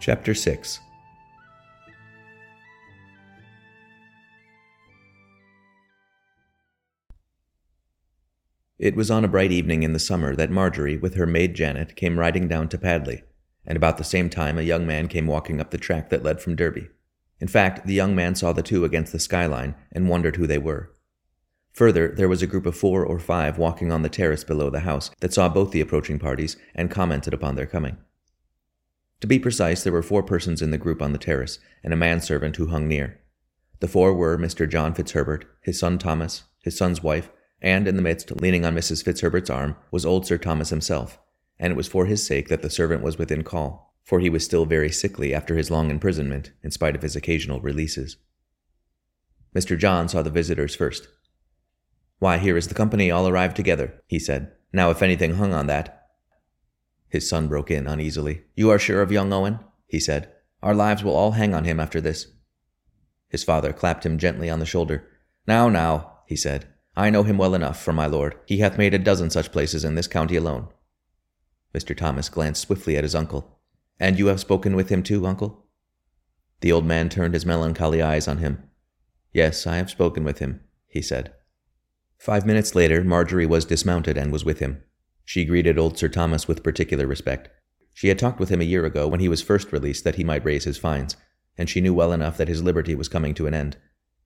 [0.00, 0.80] Chapter 6
[8.78, 11.96] It was on a bright evening in the summer that Marjorie, with her maid Janet,
[11.96, 13.24] came riding down to Padley,
[13.66, 16.40] and about the same time a young man came walking up the track that led
[16.40, 16.88] from Derby.
[17.38, 20.56] In fact, the young man saw the two against the skyline and wondered who they
[20.56, 20.94] were.
[21.74, 24.80] Further, there was a group of four or five walking on the terrace below the
[24.80, 27.98] house that saw both the approaching parties and commented upon their coming.
[29.20, 31.96] To be precise, there were four persons in the group on the terrace, and a
[31.96, 33.20] manservant who hung near.
[33.80, 34.68] The four were Mr.
[34.68, 37.30] John Fitzherbert, his son Thomas, his son's wife,
[37.62, 39.04] and in the midst, leaning on Mrs.
[39.04, 41.18] Fitzherbert's arm, was old Sir Thomas himself,
[41.58, 44.44] and it was for his sake that the servant was within call, for he was
[44.44, 48.16] still very sickly after his long imprisonment, in spite of his occasional releases.
[49.54, 49.78] Mr.
[49.78, 51.08] John saw the visitors first.
[52.18, 54.52] Why, here is the company all arrived together, he said.
[54.72, 55.99] Now, if anything hung on that,
[57.10, 58.42] his son broke in uneasily.
[58.54, 59.58] You are sure of young Owen?
[59.86, 60.32] he said.
[60.62, 62.28] Our lives will all hang on him after this.
[63.28, 65.06] His father clapped him gently on the shoulder.
[65.46, 66.68] Now, now, he said.
[66.96, 68.36] I know him well enough, for my lord.
[68.46, 70.68] He hath made a dozen such places in this county alone.
[71.74, 71.96] Mr.
[71.96, 73.58] Thomas glanced swiftly at his uncle.
[73.98, 75.66] And you have spoken with him too, uncle?
[76.60, 78.62] The old man turned his melancholy eyes on him.
[79.32, 81.32] Yes, I have spoken with him, he said.
[82.18, 84.82] Five minutes later, Marjorie was dismounted and was with him.
[85.30, 87.50] She greeted old Sir Thomas with particular respect.
[87.94, 90.24] She had talked with him a year ago when he was first released that he
[90.24, 91.16] might raise his fines,
[91.56, 93.76] and she knew well enough that his liberty was coming to an end.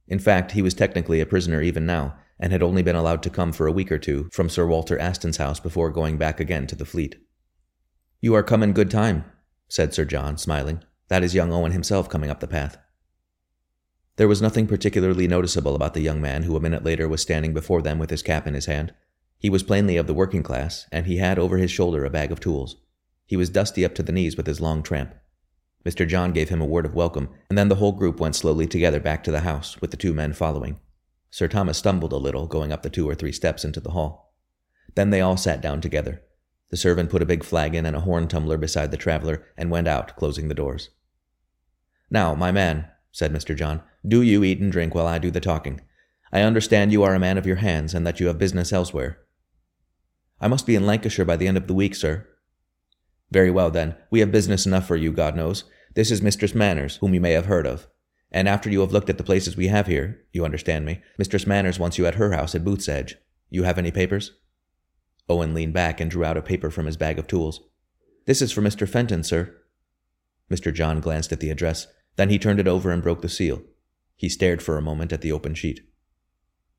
[0.08, 3.28] In fact, he was technically a prisoner even now, and had only been allowed to
[3.28, 6.66] come for a week or two from Sir Walter Aston's house before going back again
[6.68, 7.16] to the fleet.
[8.22, 9.26] You are come in good time,
[9.68, 10.82] said Sir John, smiling.
[11.08, 12.78] That is young Owen himself coming up the path.
[14.16, 17.52] There was nothing particularly noticeable about the young man who a minute later was standing
[17.52, 18.94] before them with his cap in his hand.
[19.38, 22.32] He was plainly of the working class, and he had over his shoulder a bag
[22.32, 22.76] of tools.
[23.26, 25.14] He was dusty up to the knees with his long tramp.
[25.84, 26.08] Mr.
[26.08, 29.00] John gave him a word of welcome, and then the whole group went slowly together
[29.00, 30.80] back to the house, with the two men following.
[31.30, 34.34] Sir Thomas stumbled a little, going up the two or three steps into the hall.
[34.94, 36.22] Then they all sat down together.
[36.70, 39.88] The servant put a big flagon and a horn tumbler beside the traveler and went
[39.88, 40.90] out, closing the doors.
[42.10, 43.56] Now, my man, said Mr.
[43.56, 45.80] John, do you eat and drink while I do the talking.
[46.32, 49.18] I understand you are a man of your hands and that you have business elsewhere.
[50.44, 52.28] I must be in Lancashire by the end of the week, sir.
[53.30, 53.96] Very well, then.
[54.10, 55.64] We have business enough for you, God knows.
[55.94, 57.86] This is Mistress Manners, whom you may have heard of.
[58.30, 61.46] And after you have looked at the places we have here, you understand me, Mistress
[61.46, 63.16] Manners wants you at her house at Booth's Edge.
[63.48, 64.32] You have any papers?
[65.30, 67.62] Owen leaned back and drew out a paper from his bag of tools.
[68.26, 68.86] This is for Mr.
[68.86, 69.56] Fenton, sir.
[70.52, 70.74] Mr.
[70.74, 71.86] John glanced at the address.
[72.16, 73.62] Then he turned it over and broke the seal.
[74.14, 75.80] He stared for a moment at the open sheet.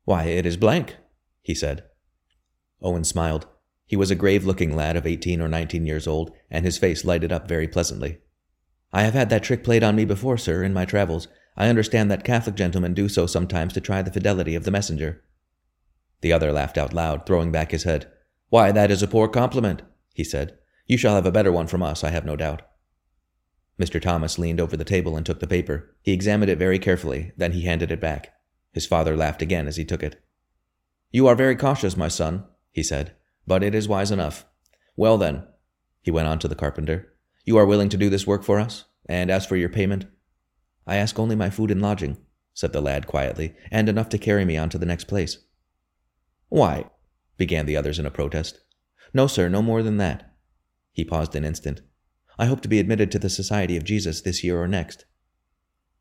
[0.04, 0.94] Why, it is blank,
[1.42, 1.82] he said.
[2.80, 3.48] Owen smiled.
[3.86, 7.04] He was a grave looking lad of eighteen or nineteen years old, and his face
[7.04, 8.18] lighted up very pleasantly.
[8.92, 11.28] I have had that trick played on me before, sir, in my travels.
[11.56, 15.22] I understand that Catholic gentlemen do so sometimes to try the fidelity of the messenger.
[16.20, 18.10] The other laughed out loud, throwing back his head.
[18.48, 19.82] Why, that is a poor compliment,
[20.14, 20.58] he said.
[20.86, 22.62] You shall have a better one from us, I have no doubt.
[23.78, 24.00] Mr.
[24.00, 25.94] Thomas leaned over the table and took the paper.
[26.02, 28.32] He examined it very carefully, then he handed it back.
[28.72, 30.22] His father laughed again as he took it.
[31.10, 33.14] You are very cautious, my son, he said,
[33.46, 34.46] but it is wise enough.
[34.96, 35.44] Well then,
[36.02, 38.86] he went on to the carpenter, you are willing to do this work for us?
[39.08, 40.06] And as for your payment?
[40.84, 42.18] I ask only my food and lodging,
[42.54, 45.38] said the lad quietly, and enough to carry me on to the next place.
[46.48, 46.90] Why?
[47.36, 48.60] began the others in a protest.
[49.14, 50.34] No, sir, no more than that.
[50.92, 51.82] He paused an instant.
[52.36, 55.04] I hope to be admitted to the Society of Jesus this year or next.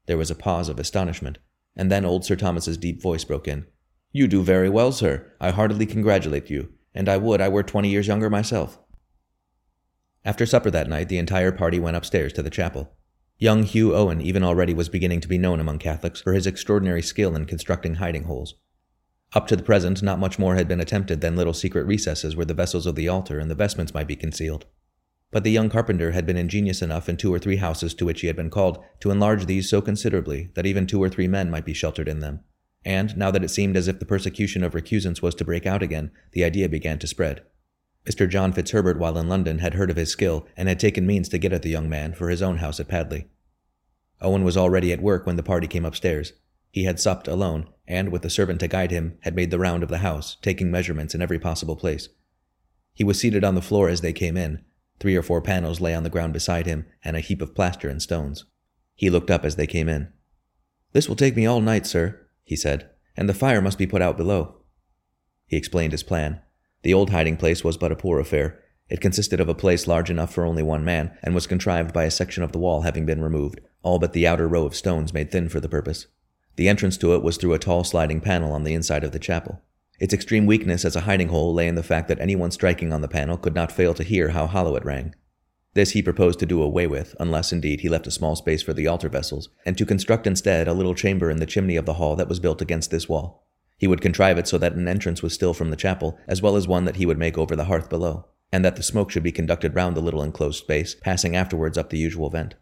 [0.08, 1.38] There was a pause of astonishment,
[1.76, 3.68] and then old Sir Thomas's deep voice broke in.
[4.12, 5.32] You do very well, sir.
[5.40, 8.80] I heartily congratulate you, and I would I were twenty years younger myself.
[10.24, 12.94] After supper that night, the entire party went upstairs to the chapel.
[13.38, 17.02] Young Hugh Owen even already was beginning to be known among Catholics for his extraordinary
[17.02, 18.56] skill in constructing hiding holes.
[19.34, 22.46] Up to the present, not much more had been attempted than little secret recesses where
[22.46, 24.66] the vessels of the altar and the vestments might be concealed.
[25.32, 28.22] But the young carpenter had been ingenious enough in two or three houses to which
[28.22, 31.52] he had been called to enlarge these so considerably that even two or three men
[31.52, 32.40] might be sheltered in them
[32.86, 35.82] and now that it seemed as if the persecution of recusants was to break out
[35.82, 37.44] again, the idea began to spread.
[38.06, 38.30] Mr.
[38.30, 41.40] John Fitzherbert, while in London, had heard of his skill and had taken means to
[41.40, 43.26] get at the young man for his own house at Padley.
[44.22, 46.34] Owen was already at work when the party came upstairs.
[46.70, 49.82] He had supped alone, and, with the servant to guide him, had made the round
[49.82, 52.10] of the house, taking measurements in every possible place.
[52.94, 54.64] He was seated on the floor as they came in.
[55.00, 57.90] Three or four panels lay on the ground beside him, and a heap of plaster
[57.90, 58.46] and stones.
[58.94, 60.10] He looked up as they came in.
[60.94, 64.02] This will take me all night, sir, he said, and the fire must be put
[64.02, 64.62] out below.
[65.46, 66.42] He explained his plan.
[66.84, 70.12] The old hiding place was but a poor affair, It consisted of a place large
[70.12, 73.06] enough for only one man, and was contrived by a section of the wall having
[73.06, 76.06] been removed, all but the outer row of stones made thin for the purpose.
[76.56, 79.20] The entrance to it was through a tall sliding panel on the inside of the
[79.20, 79.62] chapel.
[80.00, 83.02] Its extreme weakness as a hiding hole lay in the fact that anyone striking on
[83.02, 85.16] the panel could not fail to hear how hollow it rang.
[85.76, 88.74] This he proposed to do away with, unless indeed he left a small space for
[88.74, 91.96] the altar vessels, and to construct instead a little chamber in the chimney of the
[91.96, 93.46] hall that was built against this wall.
[93.78, 96.56] He would contrive it so that an entrance was still from the chapel, as well
[96.56, 99.22] as one that he would make over the hearth below, and that the smoke should
[99.22, 102.56] be conducted round the little enclosed space, passing afterwards up the usual vent.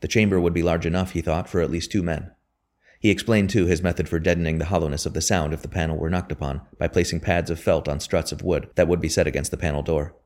[0.00, 2.32] The chamber would be large enough, he thought, for at least two men.
[2.98, 5.96] He explained, too, his method for deadening the hollowness of the sound if the panel
[5.96, 9.08] were knocked upon, by placing pads of felt on struts of wood that would be
[9.08, 10.16] set against the panel door.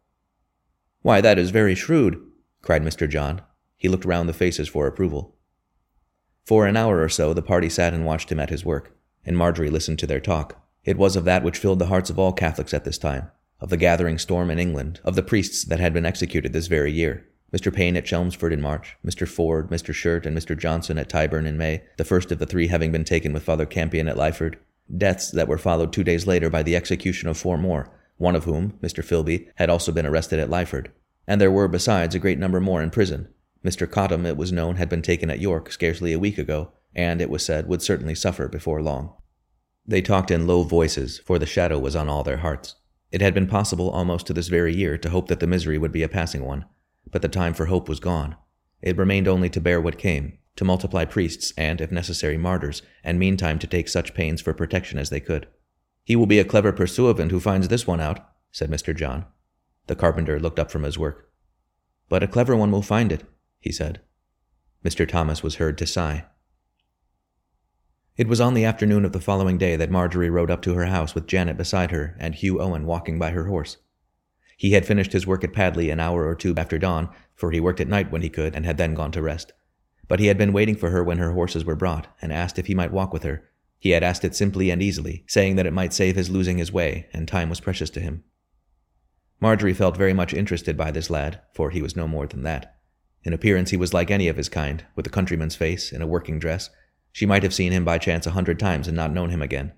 [1.05, 2.19] Why, that is very shrewd,
[2.63, 3.07] cried Mr.
[3.07, 3.43] John.
[3.77, 5.37] He looked round the faces for approval.
[6.47, 9.37] For an hour or so the party sat and watched him at his work, and
[9.37, 10.67] Marjorie listened to their talk.
[10.83, 13.31] It was of that which filled the hearts of all Catholics at this time,
[13.61, 16.91] of the gathering storm in England, of the priests that had been executed this very
[16.91, 17.27] year.
[17.53, 17.71] Mr.
[17.71, 19.29] Payne at Chelmsford in March, Mr.
[19.29, 19.93] Ford, Mr.
[19.93, 20.59] Shert, and Mr.
[20.59, 23.67] Johnson at Tyburn in May, the first of the three having been taken with Father
[23.67, 24.55] Campion at Lyford.
[24.97, 27.93] Deaths that were followed two days later by the execution of four more,
[28.25, 29.05] one of whom, Mr.
[29.05, 30.89] Filby, had also been arrested at Lyford
[31.27, 33.29] and there were besides a great number more in prison.
[33.65, 33.87] Mr.
[33.87, 37.31] Cottam, it was known, had been taken at York scarcely a week ago, and, it
[37.31, 39.15] was said, would certainly suffer before long.
[39.87, 42.77] They talked in low voices, for the shadow was on all their hearts.
[43.11, 45.93] It had been possible almost to this very year to hope that the misery would
[45.93, 46.67] be a passing one,
[47.11, 48.37] but the time for hope was gone.
[48.83, 53.19] It remained only to bear what came, to multiply priests and, if necessary, martyrs, and
[53.19, 55.47] meantime to take such pains for protection as they could.
[56.05, 58.21] He will be a clever pursuivant who finds this one out,
[58.53, 58.95] said Mr.
[58.95, 59.25] John.
[59.87, 61.31] The carpenter looked up from his work.
[62.09, 63.25] But a clever one will find it,
[63.59, 64.01] he said.
[64.85, 65.09] Mr.
[65.09, 66.27] Thomas was heard to sigh.
[68.17, 70.85] It was on the afternoon of the following day that Marjorie rode up to her
[70.85, 73.79] house with Janet beside her and Hugh Owen walking by her horse.
[74.57, 77.59] He had finished his work at Padley an hour or two after dawn, for he
[77.59, 79.53] worked at night when he could and had then gone to rest.
[80.07, 82.67] But he had been waiting for her when her horses were brought, and asked if
[82.67, 83.49] he might walk with her.
[83.85, 86.73] He had asked it simply and easily, saying that it might save his losing his
[86.73, 88.25] way, and time was precious to him.
[89.41, 92.77] Marjorie felt very much interested by this lad, for he was no more than that.
[93.25, 96.07] In appearance he was like any of his kind, with a countryman's face, in a
[96.07, 96.71] working dress.
[97.13, 99.75] She might have seen him by chance a hundred times and not known him again.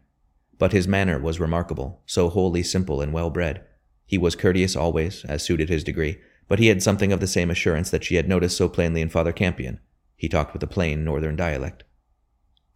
[0.56, 3.64] But his manner was remarkable, so wholly simple and well bred.
[4.05, 7.50] He was courteous always, as suited his degree, but he had something of the same
[7.50, 9.81] assurance that she had noticed so plainly in Father Campion.
[10.14, 11.82] He talked with a plain northern dialect.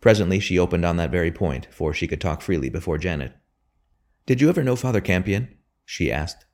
[0.01, 3.33] Presently she opened on that very point, for she could talk freely before Janet.
[4.27, 5.57] Did you ever know Father Campion?
[5.85, 6.45] she asked.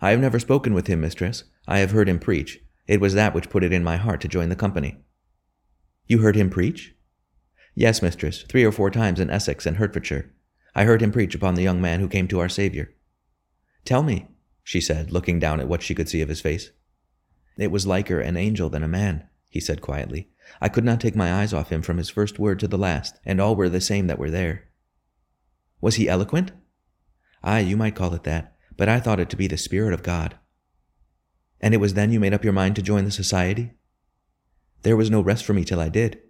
[0.00, 1.44] I have never spoken with him, mistress.
[1.66, 2.60] I have heard him preach.
[2.86, 4.96] It was that which put it in my heart to join the company.
[6.06, 6.94] You heard him preach?
[7.74, 10.32] Yes, mistress, three or four times in Essex and Hertfordshire.
[10.74, 12.88] I heard him preach upon the young man who came to our Saviour.
[13.84, 14.28] Tell me,
[14.64, 16.70] she said, looking down at what she could see of his face.
[17.56, 20.30] It was liker an angel than a man, he said quietly.
[20.60, 23.18] I could not take my eyes off him from his first word to the last,
[23.24, 24.68] and all were the same that were there.
[25.80, 26.52] Was he eloquent?
[27.42, 30.02] Ay, you might call it that but I thought it to be the Spirit of
[30.02, 30.38] God.
[31.60, 33.72] And it was then you made up your mind to join the society?
[34.82, 36.20] There was no rest for me till I did.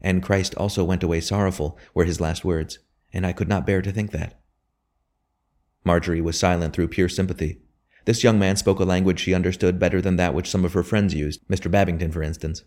[0.00, 2.78] And Christ also went away sorrowful, were his last words,
[3.12, 4.40] and I could not bear to think that.
[5.84, 7.60] Marjorie was silent through pure sympathy.
[8.04, 10.84] This young man spoke a language she understood better than that which some of her
[10.84, 11.68] friends used, Mr.
[11.70, 12.62] Babington, for instance.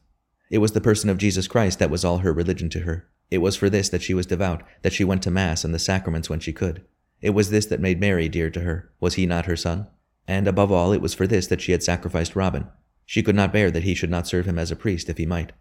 [0.49, 3.07] It was the person of Jesus Christ that was all her religion to her.
[3.31, 5.79] It was for this that she was devout, that she went to Mass and the
[5.79, 6.83] sacraments when she could.
[7.21, 8.91] It was this that made Mary dear to her.
[8.99, 9.87] Was he not her son?
[10.27, 12.67] And above all, it was for this that she had sacrificed Robin.
[13.05, 15.25] She could not bear that he should not serve him as a priest if he
[15.25, 15.51] might.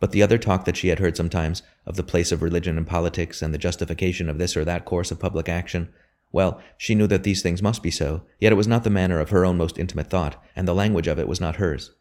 [0.00, 2.84] But the other talk that she had heard sometimes, of the place of religion in
[2.84, 5.92] politics and the justification of this or that course of public action,
[6.32, 9.20] well, she knew that these things must be so, yet it was not the manner
[9.20, 11.92] of her own most intimate thought, and the language of it was not hers.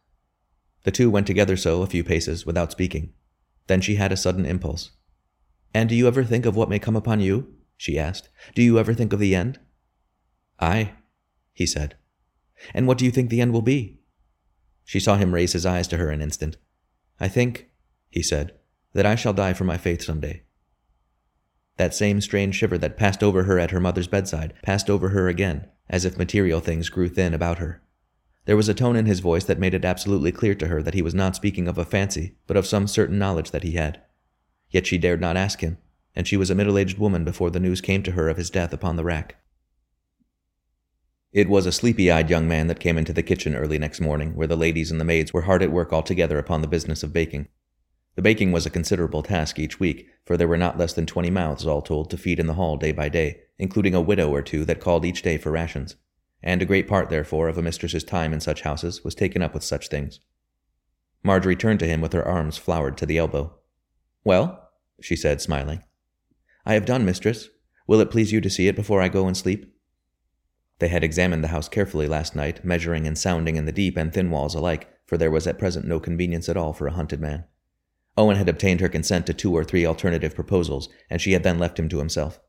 [0.83, 3.13] The two went together so a few paces, without speaking.
[3.67, 4.91] Then she had a sudden impulse.
[5.73, 7.53] And do you ever think of what may come upon you?
[7.77, 8.29] she asked.
[8.55, 9.59] Do you ever think of the end?
[10.59, 10.93] Ay,
[11.53, 11.95] he said.
[12.73, 13.99] And what do you think the end will be?
[14.83, 16.57] She saw him raise his eyes to her an instant.
[17.19, 17.69] I think,
[18.09, 18.53] he said,
[18.93, 20.43] that I shall die for my faith some day.
[21.77, 25.27] That same strange shiver that passed over her at her mother's bedside passed over her
[25.27, 27.81] again, as if material things grew thin about her.
[28.45, 30.95] There was a tone in his voice that made it absolutely clear to her that
[30.95, 34.01] he was not speaking of a fancy, but of some certain knowledge that he had.
[34.69, 35.77] Yet she dared not ask him,
[36.15, 38.49] and she was a middle aged woman before the news came to her of his
[38.49, 39.35] death upon the rack.
[41.31, 44.35] It was a sleepy eyed young man that came into the kitchen early next morning,
[44.35, 47.03] where the ladies and the maids were hard at work all together upon the business
[47.03, 47.47] of baking.
[48.15, 51.29] The baking was a considerable task each week, for there were not less than twenty
[51.29, 54.41] mouths all told to feed in the hall day by day, including a widow or
[54.41, 55.95] two that called each day for rations.
[56.43, 59.53] And a great part, therefore, of a mistress's time in such houses was taken up
[59.53, 60.19] with such things.
[61.23, 63.55] Marjorie turned to him with her arms flowered to the elbow.
[64.23, 64.69] Well?
[64.99, 65.83] she said, smiling.
[66.65, 67.49] I have done, mistress.
[67.87, 69.75] Will it please you to see it before I go and sleep?
[70.79, 74.11] They had examined the house carefully last night, measuring and sounding in the deep and
[74.11, 77.19] thin walls alike, for there was at present no convenience at all for a hunted
[77.19, 77.45] man.
[78.17, 81.59] Owen had obtained her consent to two or three alternative proposals, and she had then
[81.59, 82.39] left him to himself.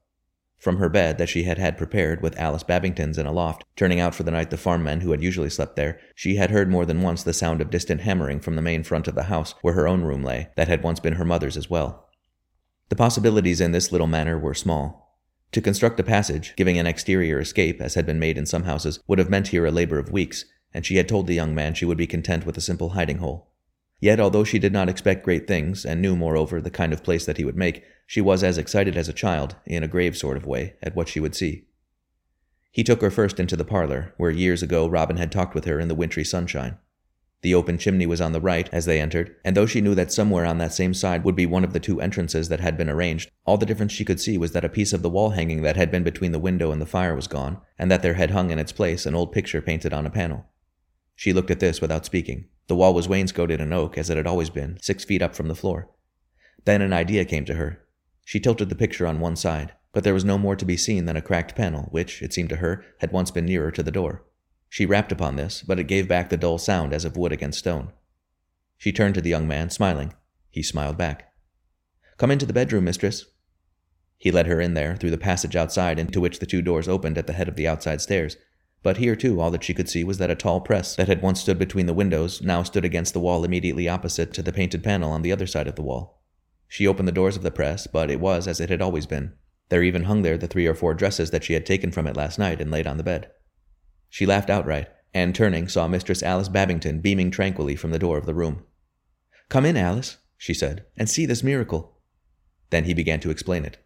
[0.63, 3.99] From her bed that she had had prepared with Alice Babington's in a loft, turning
[3.99, 6.71] out for the night the farm men who had usually slept there, she had heard
[6.71, 9.57] more than once the sound of distant hammering from the main front of the house
[9.63, 12.09] where her own room lay, that had once been her mother's as well.
[12.91, 15.19] The possibilities in this little manor were small.
[15.51, 19.01] To construct a passage, giving an exterior escape, as had been made in some houses,
[19.09, 21.75] would have meant here a labor of weeks, and she had told the young man
[21.75, 23.52] she would be content with a simple hiding hole.
[24.03, 27.25] Yet, although she did not expect great things, and knew, moreover, the kind of place
[27.25, 30.37] that he would make, she was as excited as a child, in a grave sort
[30.37, 31.67] of way, at what she would see.
[32.73, 35.79] He took her first into the parlor, where years ago Robin had talked with her
[35.79, 36.79] in the wintry sunshine.
[37.43, 40.11] The open chimney was on the right as they entered, and though she knew that
[40.11, 42.91] somewhere on that same side would be one of the two entrances that had been
[42.91, 45.63] arranged, all the difference she could see was that a piece of the wall hanging
[45.63, 48.33] that had been between the window and the fire was gone, and that there had
[48.33, 50.47] hung in its place an old picture painted on a panel.
[51.15, 52.47] She looked at this without speaking.
[52.73, 55.49] The wall was wainscoted in oak, as it had always been, six feet up from
[55.49, 55.91] the floor.
[56.65, 57.85] Then an idea came to her,
[58.25, 61.05] she tilted the picture on one side, but there was no more to be seen
[61.05, 63.91] than a cracked panel, which, it seemed to her, had once been nearer to the
[63.91, 64.25] door.
[64.71, 67.59] She rapped upon this, but it gave back the dull sound as of wood against
[67.59, 67.93] stone.
[68.79, 70.15] She turned to the young man, smiling.
[70.49, 71.31] He smiled back.
[72.17, 73.27] Come into the bedroom, mistress.
[74.17, 77.19] He led her in there, through the passage outside, into which the two doors opened
[77.19, 78.39] at the head of the outside stairs.
[78.83, 81.23] But here, too, all that she could see was that a tall press that had
[81.23, 84.83] once stood between the windows now stood against the wall immediately opposite to the painted
[84.83, 86.23] panel on the other side of the wall.
[86.67, 89.35] She opened the doors of the press, but it was as it had always been.
[89.69, 92.17] There even hung there the three or four dresses that she had taken from it
[92.17, 93.31] last night and laid on the bed.
[94.09, 98.27] She laughed outright, and turning, saw Mistress Alice Babington beaming tranquilly from the door of
[98.27, 98.65] the room.
[99.49, 101.99] Come in, Alice, she said, and see this miracle.
[102.71, 103.79] Then he began to explain it.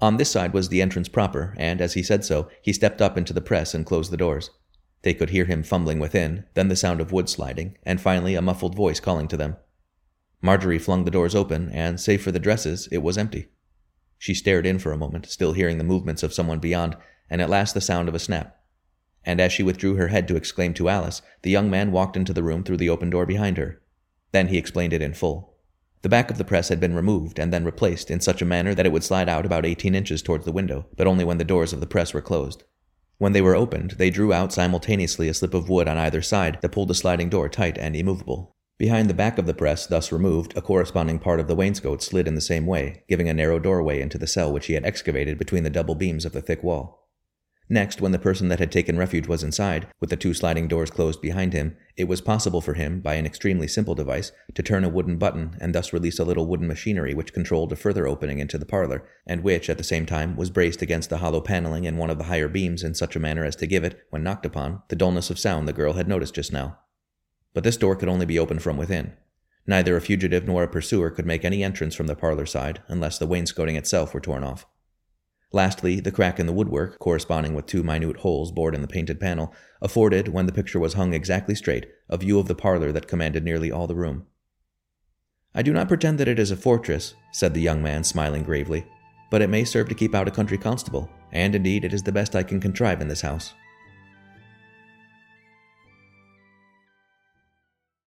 [0.00, 3.18] On this side was the entrance proper, and as he said so, he stepped up
[3.18, 4.50] into the press and closed the doors.
[5.02, 8.42] They could hear him fumbling within, then the sound of wood sliding, and finally a
[8.42, 9.56] muffled voice calling to them.
[10.42, 13.48] Marjorie flung the doors open, and, save for the dresses, it was empty.
[14.18, 16.96] She stared in for a moment, still hearing the movements of someone beyond,
[17.28, 18.58] and at last the sound of a snap.
[19.24, 22.32] And as she withdrew her head to exclaim to Alice, the young man walked into
[22.32, 23.82] the room through the open door behind her.
[24.32, 25.49] Then he explained it in full.
[26.02, 28.74] The back of the press had been removed and then replaced in such a manner
[28.74, 31.44] that it would slide out about 18 inches towards the window, but only when the
[31.44, 32.64] doors of the press were closed.
[33.18, 36.58] When they were opened, they drew out simultaneously a slip of wood on either side
[36.62, 38.56] that pulled the sliding door tight and immovable.
[38.78, 42.26] Behind the back of the press, thus removed, a corresponding part of the wainscot slid
[42.26, 45.36] in the same way, giving a narrow doorway into the cell which he had excavated
[45.36, 46.99] between the double beams of the thick wall.
[47.72, 50.90] Next, when the person that had taken refuge was inside, with the two sliding doors
[50.90, 54.82] closed behind him, it was possible for him, by an extremely simple device, to turn
[54.82, 58.40] a wooden button and thus release a little wooden machinery which controlled a further opening
[58.40, 61.84] into the parlor, and which, at the same time, was braced against the hollow paneling
[61.84, 64.24] in one of the higher beams in such a manner as to give it, when
[64.24, 66.76] knocked upon, the dullness of sound the girl had noticed just now.
[67.54, 69.12] But this door could only be opened from within.
[69.64, 73.16] Neither a fugitive nor a pursuer could make any entrance from the parlor side unless
[73.16, 74.66] the wainscoting itself were torn off.
[75.52, 79.18] Lastly, the crack in the woodwork, corresponding with two minute holes bored in the painted
[79.18, 79.52] panel,
[79.82, 83.42] afforded, when the picture was hung exactly straight, a view of the parlor that commanded
[83.42, 84.26] nearly all the room.
[85.52, 88.86] I do not pretend that it is a fortress, said the young man, smiling gravely,
[89.30, 92.12] but it may serve to keep out a country constable, and indeed it is the
[92.12, 93.54] best I can contrive in this house.